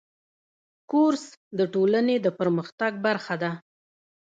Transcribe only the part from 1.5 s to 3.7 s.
د ټولنې د پرمختګ برخه ده.